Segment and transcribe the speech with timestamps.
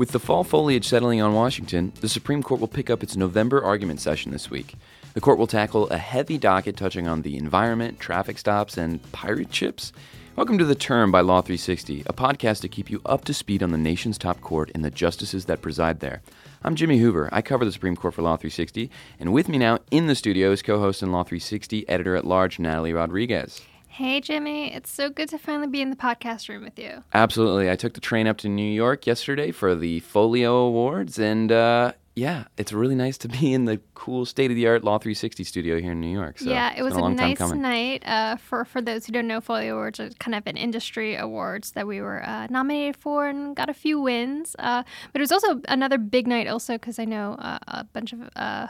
[0.00, 3.62] With the fall foliage settling on Washington, the Supreme Court will pick up its November
[3.62, 4.76] argument session this week.
[5.12, 9.54] The court will tackle a heavy docket touching on the environment, traffic stops, and pirate
[9.54, 9.92] ships.
[10.36, 13.62] Welcome to The Term by Law 360, a podcast to keep you up to speed
[13.62, 16.22] on the nation's top court and the justices that preside there.
[16.62, 17.28] I'm Jimmy Hoover.
[17.30, 20.50] I cover the Supreme Court for Law 360, and with me now in the studio
[20.50, 23.60] is co host and Law 360 editor at large, Natalie Rodriguez.
[23.92, 24.72] Hey, Jimmy.
[24.72, 27.02] It's so good to finally be in the podcast room with you.
[27.12, 27.68] Absolutely.
[27.68, 31.92] I took the train up to New York yesterday for the Folio Awards, and uh,
[32.14, 35.42] yeah, it's really nice to be in the cool state of the art Law 360
[35.42, 36.38] studio here in New York.
[36.38, 38.04] So yeah, it was a, a nice night.
[38.06, 41.72] Uh, for for those who don't know, Folio Awards are kind of an industry awards
[41.72, 44.54] that we were uh, nominated for and got a few wins.
[44.60, 48.12] Uh, but it was also another big night, also because I know uh, a bunch
[48.12, 48.68] of uh,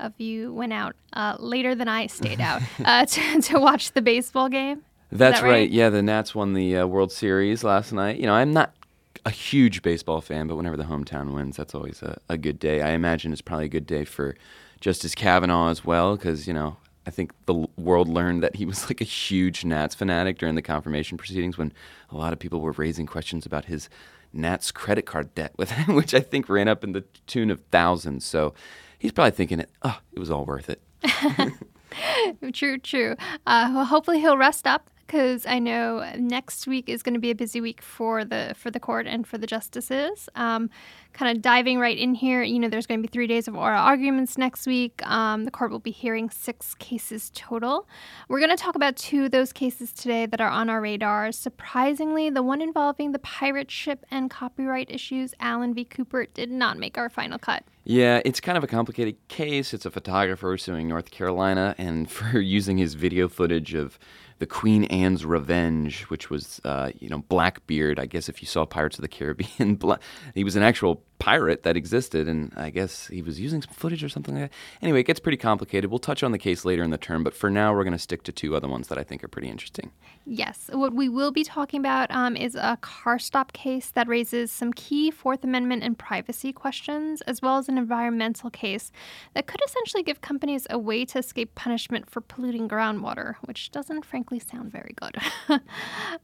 [0.00, 4.02] of you went out uh, later than I stayed out uh, to, to watch the
[4.02, 4.82] baseball game.
[5.12, 5.52] That's that right?
[5.52, 5.70] right?
[5.70, 8.18] Yeah, the Nats won the uh, World Series last night.
[8.18, 8.74] You know, I'm not
[9.24, 12.80] a huge baseball fan, but whenever the hometown wins, that's always a, a good day.
[12.80, 14.36] I imagine it's probably a good day for
[14.80, 18.84] Justice Kavanaugh as well, because, you know, I think the world learned that he was
[18.88, 21.72] like a huge Nats fanatic during the confirmation proceedings when
[22.10, 23.88] a lot of people were raising questions about his
[24.32, 27.60] Nats credit card debt with him, which I think ran up in the tune of
[27.70, 28.24] thousands.
[28.24, 28.54] So
[29.00, 30.80] he's probably thinking, oh, it was all worth it.
[32.52, 33.16] true, true.
[33.46, 37.32] Uh, well, hopefully he'll rest up because I know next week is going to be
[37.32, 40.28] a busy week for the for the court and for the justices.
[40.36, 40.70] Um,
[41.14, 43.56] kind of diving right in here, you know, there's going to be three days of
[43.56, 45.04] oral arguments next week.
[45.04, 47.88] Um, the court will be hearing six cases total.
[48.28, 51.32] We're going to talk about two of those cases today that are on our radar.
[51.32, 55.84] Surprisingly, the one involving the pirate ship and copyright issues, Allen v.
[55.84, 57.64] Cooper, did not make our final cut.
[57.82, 59.74] Yeah, it's kind of a complicated case.
[59.74, 63.98] It's a photographer suing North Carolina and for using his video footage of
[64.40, 68.00] the Queen Anne's Revenge, which was, uh, you know, Blackbeard.
[68.00, 69.78] I guess if you saw Pirates of the Caribbean,
[70.34, 74.02] he was an actual pirate that existed, and I guess he was using some footage
[74.02, 74.56] or something like that.
[74.82, 75.90] Anyway, it gets pretty complicated.
[75.90, 77.98] We'll touch on the case later in the term, but for now, we're going to
[77.98, 79.92] stick to two other ones that I think are pretty interesting.
[80.24, 80.70] Yes.
[80.72, 84.72] What we will be talking about um, is a car stop case that raises some
[84.72, 88.90] key Fourth Amendment and privacy questions, as well as an environmental case
[89.34, 94.06] that could essentially give companies a way to escape punishment for polluting groundwater, which doesn't,
[94.06, 95.16] frankly, sound very good.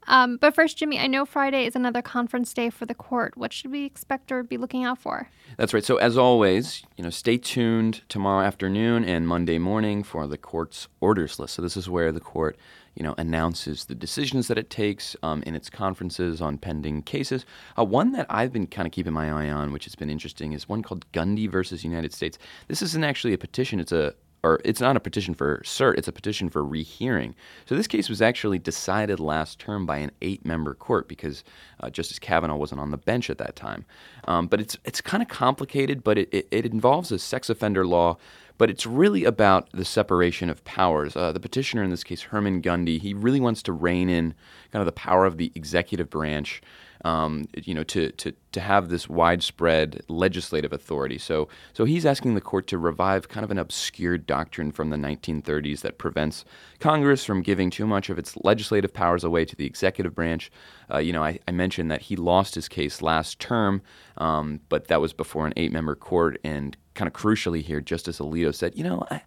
[0.06, 3.36] um, but first, Jimmy, I know Friday is another conference day for the court.
[3.36, 5.28] What should we expect or be looking out for?
[5.56, 5.84] That's right.
[5.84, 10.88] So as always, you know, stay tuned tomorrow afternoon and Monday morning for the court's
[11.00, 11.54] orders list.
[11.54, 12.56] So this is where the court,
[12.94, 17.46] you know, announces the decisions that it takes um, in its conferences on pending cases.
[17.78, 20.52] Uh, one that I've been kind of keeping my eye on, which has been interesting,
[20.52, 22.38] is one called Gundy versus United States.
[22.68, 24.14] This isn't actually a petition; it's a
[24.46, 27.34] or it's not a petition for cert, it's a petition for rehearing.
[27.66, 31.42] So this case was actually decided last term by an eight-member court because
[31.80, 33.84] uh, Justice Kavanaugh wasn't on the bench at that time.
[34.28, 37.84] Um, but it's it's kind of complicated, but it, it, it, involves a sex offender
[37.86, 38.18] law.
[38.58, 41.16] But it's really about the separation of powers.
[41.16, 44.34] Uh, the petitioner in this case, Herman Gundy, he really wants to rein in
[44.72, 46.62] kind of the power of the executive branch
[47.04, 51.18] um, you know, to, to, to have this widespread legislative authority.
[51.18, 54.96] So, so he's asking the court to revive kind of an obscure doctrine from the
[54.96, 56.44] 1930s that prevents
[56.80, 60.50] Congress from giving too much of its legislative powers away to the executive branch.
[60.90, 63.82] Uh, you know, I, I, mentioned that he lost his case last term,
[64.18, 66.38] um, but that was before an eight-member court.
[66.44, 69.22] And kind of crucially here, Justice Alito said, you know, I,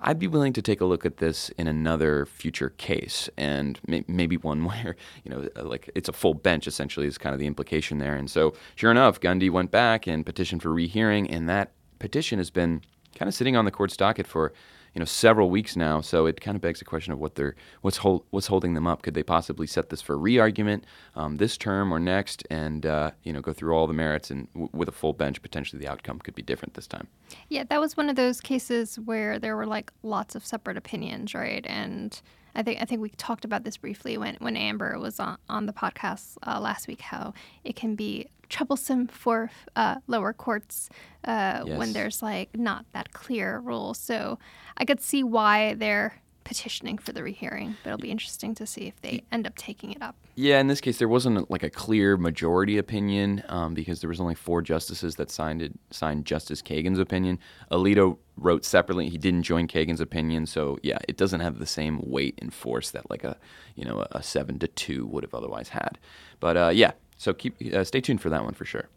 [0.00, 4.04] I'd be willing to take a look at this in another future case, and may-
[4.06, 6.66] maybe one where you know, uh, like it's a full bench.
[6.66, 8.14] Essentially, is kind of the implication there.
[8.14, 12.50] And so, sure enough, Gundy went back and petitioned for rehearing, and that petition has
[12.50, 12.82] been
[13.16, 14.52] kind of sitting on the court's docket for
[14.96, 16.00] you know several weeks now.
[16.00, 18.86] So it kind of begs the question of what they're what's hold, what's holding them
[18.86, 19.02] up.
[19.02, 20.84] Could they possibly set this for re-argument
[21.14, 24.48] um, this term or next, and uh, you know go through all the merits and
[24.54, 27.08] w- with a full bench, potentially the outcome could be different this time.
[27.50, 31.34] Yeah, that was one of those cases where there were like lots of separate opinions,
[31.34, 31.66] right?
[31.68, 32.18] And
[32.56, 35.66] I think I think we talked about this briefly when when Amber was on, on
[35.66, 37.02] the podcast uh, last week.
[37.02, 40.88] How it can be troublesome for uh, lower courts
[41.24, 41.78] uh, yes.
[41.78, 43.92] when there's like not that clear rule.
[43.92, 44.38] So
[44.76, 46.14] I could see why they're
[46.46, 49.90] petitioning for the rehearing, but it'll be interesting to see if they end up taking
[49.90, 50.14] it up.
[50.36, 54.20] Yeah, in this case, there wasn't like a clear majority opinion um, because there was
[54.20, 57.40] only four justices that signed it, signed Justice Kagan's opinion.
[57.72, 62.00] Alito wrote separately; he didn't join Kagan's opinion, so yeah, it doesn't have the same
[62.04, 63.36] weight and force that like a
[63.74, 65.98] you know a seven to two would have otherwise had.
[66.38, 68.88] But uh, yeah, so keep uh, stay tuned for that one for sure.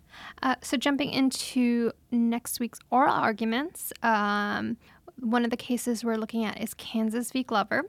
[0.43, 4.77] Uh, so jumping into next week's oral arguments, um,
[5.21, 7.43] one of the cases we're looking at is Kansas v.
[7.43, 7.85] Glover.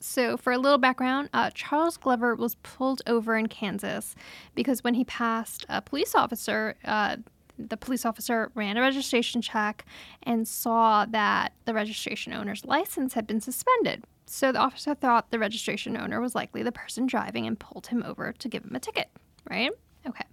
[0.00, 4.14] So, for a little background, uh, Charles Glover was pulled over in Kansas
[4.54, 7.16] because when he passed a police officer, uh,
[7.58, 9.84] the police officer ran a registration check
[10.22, 14.04] and saw that the registration owner's license had been suspended.
[14.26, 18.02] So the officer thought the registration owner was likely the person driving and pulled him
[18.04, 19.08] over to give him a ticket,
[19.48, 19.70] right?
[20.06, 20.24] Okay.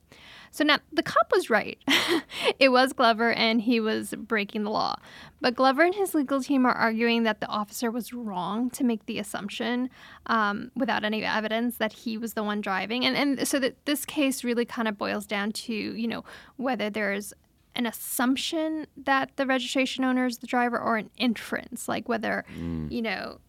[0.52, 1.80] So now the cop was right.
[2.60, 4.96] it was Glover and he was breaking the law.
[5.40, 9.06] But Glover and his legal team are arguing that the officer was wrong to make
[9.06, 9.90] the assumption
[10.28, 13.06] um, without any evidence that he was the one driving.
[13.06, 16.26] And, and so that this case really kind of boils down to, you know,
[16.58, 17.34] whether there's
[17.74, 22.92] an assumption that the registration owner is the driver or an inference, like whether, mm.
[22.92, 23.40] you know,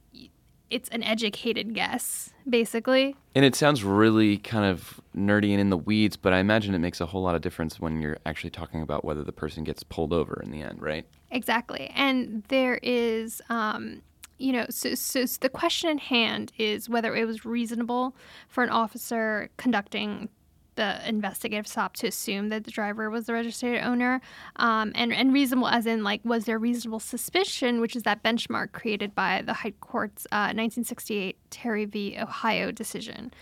[0.73, 3.15] it's an educated guess, basically.
[3.35, 6.79] And it sounds really kind of nerdy and in the weeds, but I imagine it
[6.79, 9.83] makes a whole lot of difference when you're actually talking about whether the person gets
[9.83, 11.07] pulled over in the end, right?
[11.31, 11.91] Exactly.
[11.95, 14.01] And there is, um,
[14.39, 18.17] you know, so, so the question in hand is whether it was reasonable
[18.49, 20.31] for an officer conducting
[20.75, 24.21] the investigative stop to assume that the driver was the registered owner,
[24.57, 28.73] um, and and reasonable as in like was there reasonable suspicion, which is that benchmark
[28.73, 32.17] created by the High Court's uh, 1968 Terry v.
[32.19, 33.33] Ohio decision,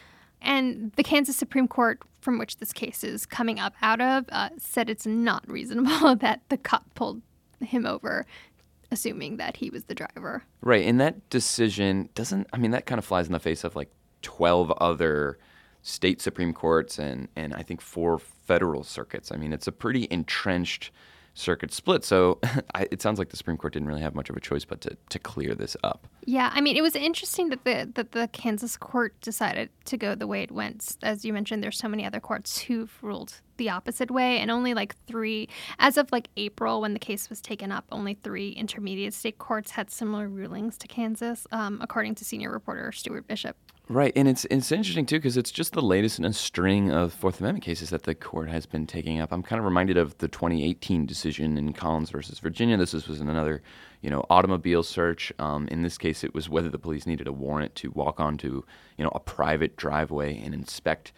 [0.43, 4.51] and the Kansas Supreme Court, from which this case is coming up out of, uh,
[4.59, 7.23] said it's not reasonable that the cop pulled
[7.61, 8.27] him over
[8.91, 10.43] assuming that he was the driver.
[10.63, 10.85] Right.
[10.87, 13.91] And that decision doesn't, I mean, that kind of flies in the face of like
[14.23, 15.39] 12 other
[15.83, 19.33] state Supreme Courts and, and I think four federal circuits.
[19.33, 20.91] I mean, it's a pretty entrenched
[21.35, 22.05] circuit split.
[22.05, 22.39] So
[22.75, 24.81] I, it sounds like the Supreme Court didn't really have much of a choice but
[24.83, 26.07] to, to clear this up.
[26.27, 30.15] Yeah, I mean, it was interesting that the that the Kansas court decided to go
[30.15, 30.97] the way it went.
[31.03, 34.75] As you mentioned, there's so many other courts who've ruled the opposite way, and only
[34.75, 35.49] like three,
[35.79, 39.73] as of like April when the case was taken up, only three intermediate state courts
[39.73, 43.57] had similar rulings to Kansas, um, according to senior reporter Stewart Bishop.
[43.91, 47.13] Right, and it's it's interesting too because it's just the latest in a string of
[47.13, 49.33] Fourth Amendment cases that the court has been taking up.
[49.33, 52.77] I'm kind of reminded of the 2018 decision in Collins versus Virginia.
[52.77, 53.65] This was in another,
[54.01, 55.33] you know, automobile search.
[55.41, 58.63] Um, in this case, it was whether the police needed a warrant to walk onto,
[58.97, 61.11] you know, a private driveway and inspect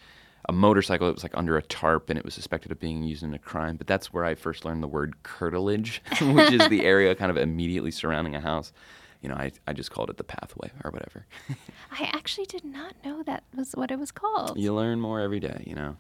[0.49, 3.23] a motorcycle that was like under a tarp and it was suspected of being used
[3.23, 3.77] in a crime.
[3.77, 7.37] But that's where I first learned the word curtilage, which is the area kind of
[7.37, 8.73] immediately surrounding a house
[9.23, 11.27] you know, I, I just called it the pathway or whatever.
[11.93, 14.59] I actually did not know that was what it was called.
[14.59, 15.97] You learn more every day, you know.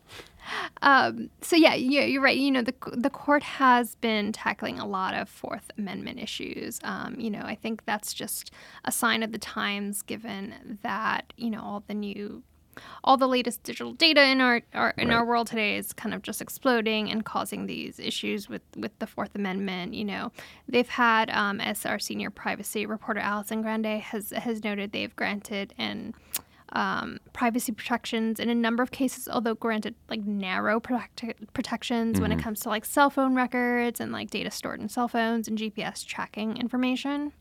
[0.83, 2.37] Um, so yeah, yeah, you're right.
[2.37, 6.81] You know, the the court has been tackling a lot of Fourth Amendment issues.
[6.83, 8.51] Um, you know, I think that's just
[8.85, 12.43] a sign of the times, given that you know all the new
[13.05, 15.17] all the latest digital data in our, our in right.
[15.17, 19.07] our world today is kind of just exploding and causing these issues with with the
[19.07, 19.95] Fourth Amendment.
[19.95, 20.33] You know,
[20.69, 25.75] they've had, um, as our senior privacy reporter Allison Grande has has noted, they've granted
[25.79, 26.15] and
[26.73, 32.23] um, privacy protections in a number of cases, although granted like narrow protect- protections mm-hmm.
[32.23, 32.45] when it mm-hmm.
[32.45, 36.05] comes to like cell phone records and like data stored in cell phones and GPS
[36.05, 37.33] tracking information.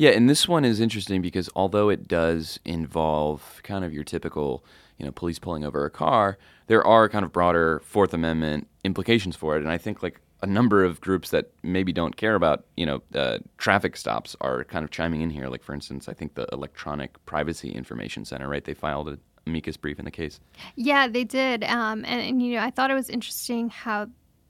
[0.00, 4.64] Yeah, and this one is interesting because although it does involve kind of your typical,
[4.96, 6.38] you know, police pulling over a car,
[6.68, 9.60] there are kind of broader Fourth Amendment implications for it.
[9.60, 13.02] And I think like a number of groups that maybe don't care about, you know,
[13.14, 15.48] uh, traffic stops are kind of chiming in here.
[15.48, 18.64] Like for instance, I think the Electronic Privacy Information Center, right?
[18.64, 20.40] They filed a amicus brief in the case.
[20.76, 21.62] Yeah, they did.
[21.64, 24.06] Um, and, and you know, I thought it was interesting how,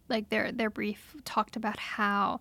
[0.08, 2.40] like their their brief talked about how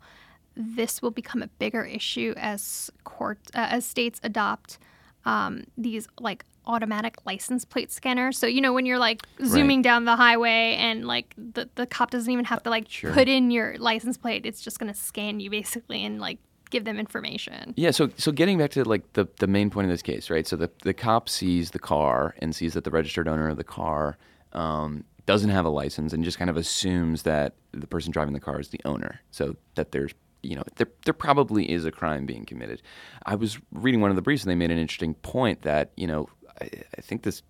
[0.59, 4.77] this will become a bigger issue as court uh, as states adopt
[5.25, 8.37] um, these like automatic license plate scanners.
[8.37, 9.83] So you know when you're like zooming right.
[9.83, 13.13] down the highway and like the the cop doesn't even have to like sure.
[13.13, 14.45] put in your license plate.
[14.45, 16.39] It's just gonna scan you basically and like
[16.69, 17.73] give them information.
[17.77, 20.45] Yeah, so so getting back to like the the main point of this case, right?
[20.45, 23.63] So the the cop sees the car and sees that the registered owner of the
[23.63, 24.17] car
[24.51, 28.39] um, doesn't have a license and just kind of assumes that the person driving the
[28.39, 29.21] car is the owner.
[29.31, 32.81] So that there's you know, there, there probably is a crime being committed.
[33.25, 36.07] I was reading one of the briefs and they made an interesting point that, you
[36.07, 36.29] know,
[36.61, 37.41] I, I think this,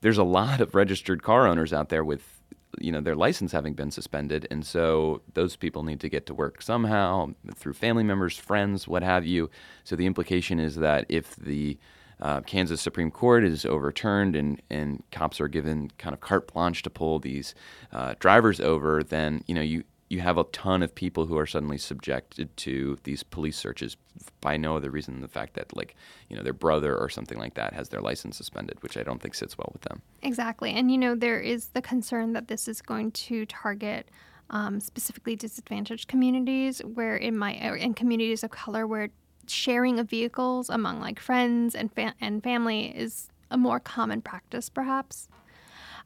[0.00, 2.40] there's a lot of registered car owners out there with,
[2.78, 4.46] you know, their license having been suspended.
[4.50, 9.02] And so those people need to get to work somehow through family members, friends, what
[9.02, 9.50] have you.
[9.84, 11.78] So the implication is that if the,
[12.20, 16.82] uh, Kansas Supreme Court is overturned and, and cops are given kind of carte blanche
[16.84, 17.54] to pull these
[17.92, 21.46] uh, drivers over, then you know you you have a ton of people who are
[21.46, 23.96] suddenly subjected to these police searches
[24.40, 25.96] by no other reason than the fact that like
[26.28, 29.20] you know their brother or something like that has their license suspended which i don't
[29.20, 30.02] think sits well with them.
[30.22, 30.72] Exactly.
[30.72, 34.08] And you know there is the concern that this is going to target
[34.50, 39.08] um, specifically disadvantaged communities where it might in communities of color where
[39.48, 44.68] sharing of vehicles among like friends and fa- and family is a more common practice
[44.68, 45.28] perhaps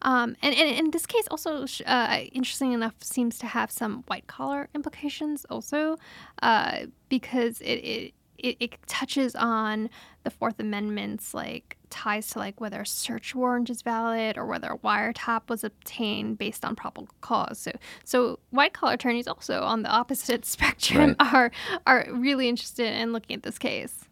[0.02, 4.26] Um, and, and, and this case also, uh, interesting enough, seems to have some white
[4.26, 5.96] collar implications also,
[6.42, 9.90] uh, because it, it it, it touches on
[10.24, 14.72] the Fourth Amendment's like ties to like whether a search warrant is valid or whether
[14.72, 17.58] a wiretap was obtained based on probable cause.
[17.58, 17.72] So
[18.04, 21.34] so white collar attorneys also on the opposite spectrum right.
[21.34, 21.50] are
[21.86, 24.08] are really interested in looking at this case.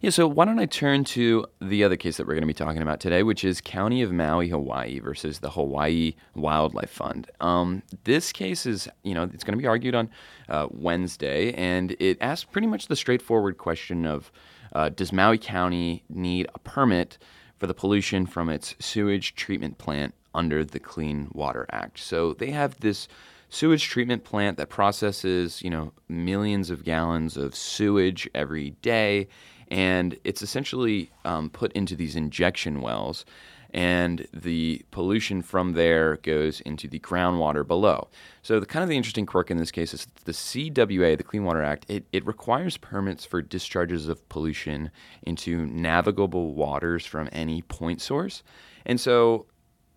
[0.00, 2.54] Yeah, so why don't I turn to the other case that we're going to be
[2.54, 7.28] talking about today, which is County of Maui, Hawaii versus the Hawaii Wildlife Fund.
[7.40, 10.08] Um, this case is, you know, it's going to be argued on
[10.48, 14.30] uh, Wednesday, and it asks pretty much the straightforward question of
[14.72, 17.18] uh, does Maui County need a permit
[17.58, 21.98] for the pollution from its sewage treatment plant under the Clean Water Act?
[21.98, 23.08] So they have this
[23.48, 29.26] sewage treatment plant that processes, you know, millions of gallons of sewage every day
[29.68, 33.24] and it's essentially um, put into these injection wells
[33.70, 38.08] and the pollution from there goes into the groundwater below.
[38.42, 41.44] So the kind of the interesting quirk in this case is the CWA, the Clean
[41.44, 44.90] Water Act, it, it requires permits for discharges of pollution
[45.22, 48.42] into navigable waters from any point source.
[48.86, 49.46] And so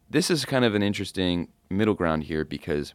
[0.10, 2.94] this is kind of an interesting middle ground here because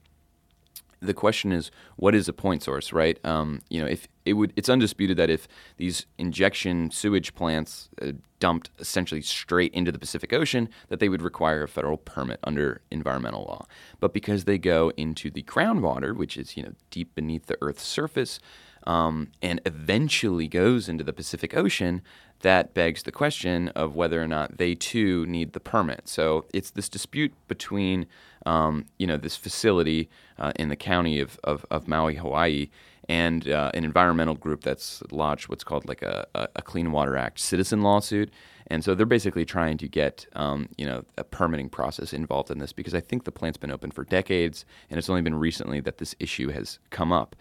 [1.07, 3.19] the question is, what is a point source, right?
[3.25, 8.13] Um, you know, if it would, it's undisputed that if these injection sewage plants uh,
[8.41, 12.81] dumped essentially straight into the Pacific Ocean, that they would require a federal permit under
[12.91, 13.67] environmental law.
[14.01, 17.85] But because they go into the groundwater, which is you know deep beneath the Earth's
[17.85, 18.39] surface,
[18.87, 22.03] um, and eventually goes into the Pacific Ocean,
[22.41, 26.09] that begs the question of whether or not they too need the permit.
[26.09, 28.07] So it's this dispute between,
[28.45, 32.69] um, you know, this facility uh, in the county of, of, of Maui, Hawaii,
[33.09, 37.39] and uh, an environmental group that's lodged what's called like a, a, Clean Water Act
[37.39, 38.31] citizen lawsuit.
[38.67, 42.59] And so they're basically trying to get, um, you know, a permitting process involved in
[42.59, 45.79] this because I think the plant's been open for decades, and it's only been recently
[45.81, 47.37] that this issue has come up.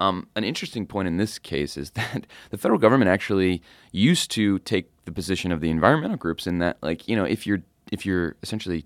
[0.00, 4.58] Um, an interesting point in this case is that the federal government actually used to
[4.60, 8.06] take the position of the environmental groups in that, like, you know, if you're if
[8.06, 8.84] you're essentially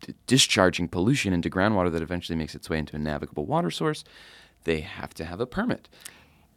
[0.00, 4.04] d- discharging pollution into groundwater that eventually makes its way into a navigable water source,
[4.64, 5.88] they have to have a permit.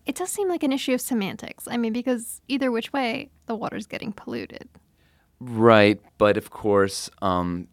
[0.06, 1.68] It does seem like an issue of semantics.
[1.70, 4.70] I mean, because either which way, the water's getting polluted.
[5.40, 7.68] Right, but of course, um,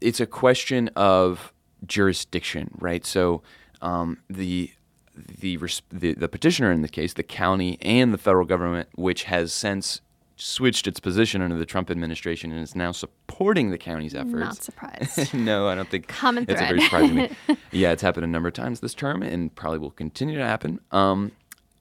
[0.00, 1.52] it's a question of
[1.86, 3.04] jurisdiction, right?
[3.04, 3.42] So
[3.82, 4.70] um, the
[5.14, 5.58] the,
[5.90, 10.00] the, the petitioner in the case, the county and the federal government, which has since
[10.36, 14.32] switched its position under the Trump administration and is now supporting the county's efforts.
[14.32, 15.34] Not surprised.
[15.34, 16.68] no, I don't think Common it's thread.
[16.68, 17.36] very surprising.
[17.72, 20.80] Yeah, it's happened a number of times this term and probably will continue to happen.
[20.90, 21.32] Um,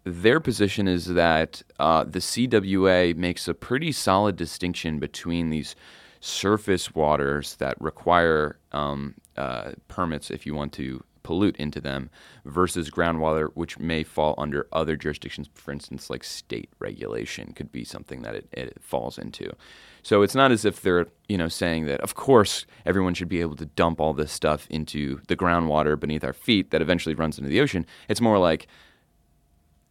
[0.03, 5.75] their position is that uh, the CWA makes a pretty solid distinction between these
[6.19, 12.09] surface waters that require um, uh, permits if you want to pollute into them
[12.43, 15.47] versus groundwater, which may fall under other jurisdictions.
[15.53, 19.55] For instance, like state regulation could be something that it, it falls into.
[20.01, 23.41] So it's not as if they're you know saying that of course everyone should be
[23.41, 27.37] able to dump all this stuff into the groundwater beneath our feet that eventually runs
[27.37, 27.85] into the ocean.
[28.07, 28.65] It's more like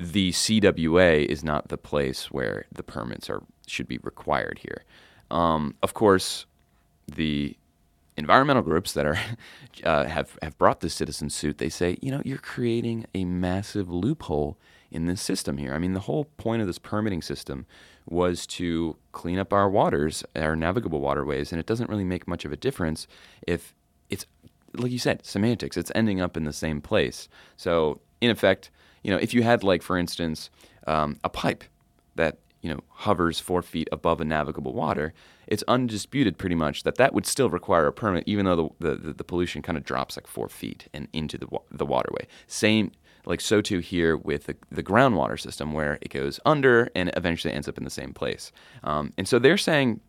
[0.01, 4.83] the CWA is not the place where the permits are should be required here.
[5.31, 6.47] Um, of course,
[7.07, 7.57] the
[8.19, 9.19] environmental groups that are
[9.85, 13.89] uh, have have brought this citizen suit, they say, you know, you're creating a massive
[13.89, 14.59] loophole
[14.91, 15.75] in this system here.
[15.75, 17.67] I mean, the whole point of this permitting system
[18.07, 22.45] was to clean up our waters, our navigable waterways, and it doesn't really make much
[22.45, 23.07] of a difference
[23.47, 23.75] if
[24.11, 24.27] it's
[24.75, 25.77] like you said, semantics.
[25.77, 27.29] It's ending up in the same place.
[27.57, 28.71] So, in effect,
[29.03, 30.51] you know, if you had like, for instance,
[30.87, 31.65] um, a pipe
[32.17, 35.15] that you know hovers four feet above a navigable water,
[35.47, 39.13] it's undisputed pretty much that that would still require a permit, even though the the,
[39.13, 42.27] the pollution kind of drops like four feet and into the the waterway.
[42.47, 42.93] Same
[43.27, 47.53] like so too here with the, the groundwater system where it goes under and eventually
[47.53, 48.53] ends up in the same place.
[48.85, 50.01] Um, and so they're saying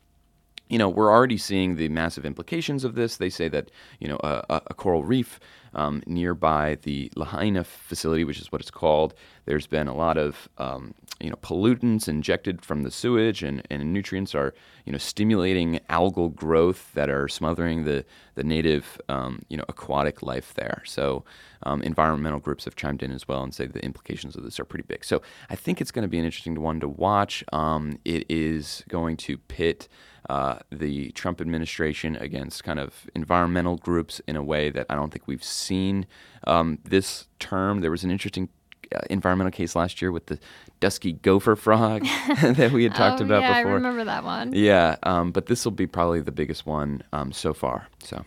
[0.70, 3.18] you know, we're already seeing the massive implications of this.
[3.18, 5.40] They say that, you know, a, a coral reef
[5.74, 9.14] um, nearby the Lahaina facility, which is what it's called,
[9.46, 13.92] there's been a lot of, um, you know, pollutants injected from the sewage, and, and
[13.92, 14.54] nutrients are,
[14.86, 20.24] you know, stimulating algal growth that are smothering the the native, um, you know, aquatic
[20.24, 20.82] life there.
[20.86, 21.26] So,
[21.64, 24.66] um, environmental groups have chimed in as well and say the implications of this are
[24.66, 25.04] pretty big.
[25.04, 27.44] So, I think it's going to be an interesting one to watch.
[27.52, 29.90] Um, it is going to pit.
[30.30, 35.12] Uh, the Trump administration against kind of environmental groups in a way that I don't
[35.12, 36.06] think we've seen
[36.46, 37.82] um, this term.
[37.82, 38.48] There was an interesting
[38.96, 40.38] uh, environmental case last year with the
[40.80, 42.04] dusky gopher frog
[42.42, 43.72] that we had talked oh, about yeah, before.
[43.72, 44.54] I remember that one.
[44.54, 47.88] Yeah, um, but this will be probably the biggest one um, so far.
[48.04, 48.24] So.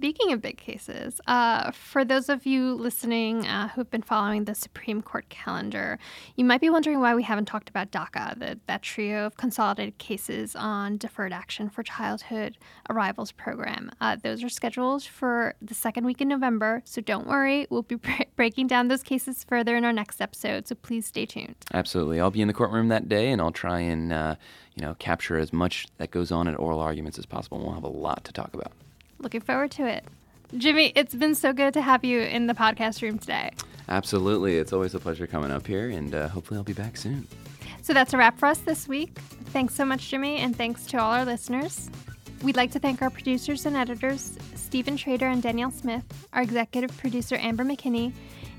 [0.00, 4.54] Speaking of big cases, uh, for those of you listening uh, who've been following the
[4.54, 5.98] Supreme Court calendar,
[6.36, 9.98] you might be wondering why we haven't talked about DACA, the, that trio of consolidated
[9.98, 12.56] cases on deferred action for childhood
[12.88, 13.90] arrivals program.
[14.00, 17.66] Uh, those are scheduled for the second week in November, so don't worry.
[17.68, 17.98] We'll be
[18.36, 21.56] breaking down those cases further in our next episode, so please stay tuned.
[21.74, 22.20] Absolutely.
[22.20, 24.36] I'll be in the courtroom that day, and I'll try and uh,
[24.74, 27.58] you know capture as much that goes on in oral arguments as possible.
[27.58, 28.72] We'll have a lot to talk about.
[29.20, 30.04] Looking forward to it.
[30.56, 33.50] Jimmy, it's been so good to have you in the podcast room today.
[33.88, 34.56] Absolutely.
[34.56, 37.26] It's always a pleasure coming up here, and uh, hopefully, I'll be back soon.
[37.82, 39.18] So that's a wrap for us this week.
[39.52, 41.90] Thanks so much, Jimmy, and thanks to all our listeners.
[42.42, 46.96] We'd like to thank our producers and editors, Stephen Trader and Danielle Smith, our executive
[46.96, 48.12] producer, Amber McKinney,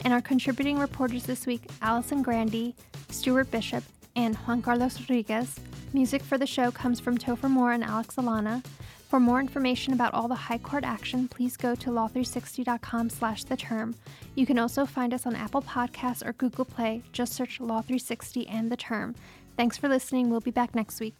[0.03, 2.73] and our contributing reporters this week, Allison Grande,
[3.09, 3.83] Stewart Bishop,
[4.15, 5.55] and Juan Carlos Rodriguez.
[5.93, 8.63] Music for the show comes from Topher Moore and Alex Alana.
[9.11, 13.57] For more information about all the high court action, please go to law360.com slash the
[13.57, 13.93] term.
[14.35, 17.03] You can also find us on Apple Podcasts or Google Play.
[17.11, 19.15] Just search Law 360 and the term.
[19.57, 20.29] Thanks for listening.
[20.29, 21.15] We'll be back next week.